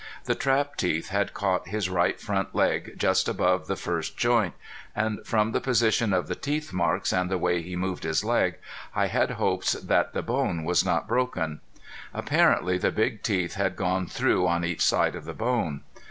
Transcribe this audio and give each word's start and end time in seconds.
The 0.23 0.33
trap 0.33 0.77
teeth 0.77 1.09
had 1.09 1.35
caught 1.35 1.67
his 1.67 1.87
right 1.87 2.19
front 2.19 2.55
leg 2.55 2.93
just 2.97 3.27
above 3.27 3.67
the 3.67 3.75
first 3.75 4.17
joint, 4.17 4.55
and 4.95 5.19
from 5.27 5.51
the 5.51 5.61
position 5.61 6.11
of 6.11 6.27
the 6.27 6.33
teeth 6.33 6.73
marks 6.73 7.13
and 7.13 7.29
the 7.29 7.37
way 7.37 7.61
he 7.61 7.75
moved 7.75 8.03
his 8.03 8.23
leg 8.23 8.55
I 8.95 9.05
had 9.05 9.29
hopes 9.29 9.73
that 9.73 10.13
the 10.13 10.23
bone 10.23 10.63
was 10.63 10.83
not 10.83 11.07
broken. 11.07 11.59
Apparently 12.15 12.79
the 12.79 12.89
big 12.91 13.21
teeth 13.21 13.53
had 13.53 13.75
gone 13.75 14.07
through 14.07 14.47
on 14.47 14.65
each 14.65 14.83
side 14.83 15.13
of 15.15 15.25
the 15.25 15.35
bone. 15.35 15.81